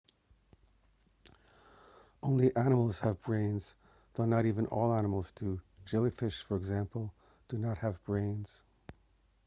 [2.23, 3.75] only animals have brains
[4.15, 7.13] though not even all animals do; jellyfish for example
[7.49, 8.63] do not have brains